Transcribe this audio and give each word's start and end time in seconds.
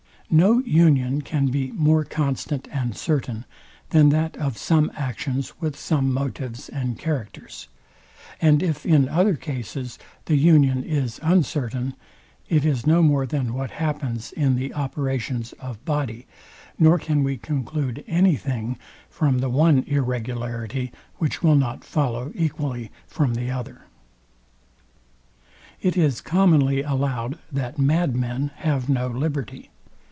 No 0.33 0.59
union 0.59 1.23
can 1.23 1.47
be 1.47 1.73
more 1.73 2.05
constant 2.05 2.69
and 2.71 2.95
certain, 2.95 3.43
than 3.89 4.07
that 4.11 4.37
of 4.37 4.57
some 4.57 4.89
actions 4.95 5.51
with 5.59 5.77
some 5.77 6.09
motives 6.13 6.69
and 6.69 6.97
characters; 6.97 7.67
and 8.41 8.63
if 8.63 8.85
in 8.85 9.09
other 9.09 9.35
cases 9.35 9.99
the 10.27 10.37
union 10.37 10.85
is 10.85 11.19
uncertain, 11.21 11.95
it 12.47 12.63
is 12.65 12.87
no 12.87 13.01
more 13.03 13.25
than 13.25 13.53
what 13.53 13.71
happens 13.71 14.31
in 14.31 14.55
the 14.55 14.73
operations 14.73 15.51
of 15.59 15.83
body, 15.83 16.27
nor 16.79 16.97
can 16.97 17.25
we 17.25 17.35
conclude 17.35 18.01
any 18.07 18.37
thing 18.37 18.77
from 19.09 19.39
the 19.39 19.49
one 19.49 19.79
irregularity, 19.85 20.93
which 21.17 21.43
will 21.43 21.55
not 21.57 21.83
follow 21.83 22.31
equally 22.35 22.89
from 23.05 23.33
the 23.33 23.51
other. 23.51 23.81
It 25.81 25.97
is 25.97 26.21
commonly 26.21 26.83
allowed 26.83 27.37
that 27.51 27.77
mad 27.77 28.15
men 28.15 28.51
have 28.55 28.87
no 28.87 29.07
liberty. 29.09 29.69